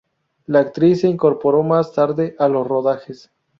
[0.47, 3.29] La actriz se incorporó más tarde a los rodajes.